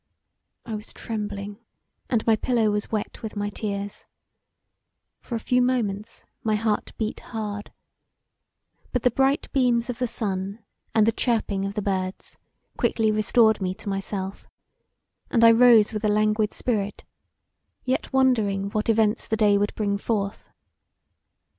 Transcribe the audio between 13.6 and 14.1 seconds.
me to